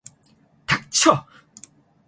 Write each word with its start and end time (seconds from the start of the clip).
닥쳐! 0.65 1.27